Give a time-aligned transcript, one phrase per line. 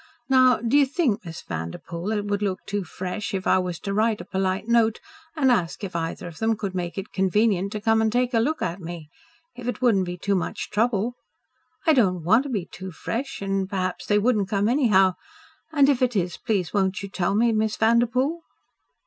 [0.29, 3.93] Now do you think, Miss Vanderpoel, it would look too fresh if I was to
[3.93, 4.99] write a polite note
[5.35, 8.39] and ask if either of them could make it convenient to come and take a
[8.39, 9.11] look at me,
[9.55, 11.13] if it wouldn't be too much trouble.
[11.85, 15.13] I don't WANT to be too fresh and perhaps they wouldn't come anyhow
[15.71, 18.39] and if it is, please won't you tell me, Miss Vanderpoel?"